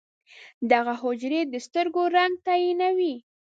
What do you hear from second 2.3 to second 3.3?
تعیینوي.